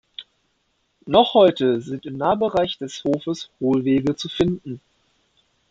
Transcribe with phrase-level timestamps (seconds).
[1.05, 4.81] Noch heute sind im Nahbereich des Hofes Hohlwege zu finden.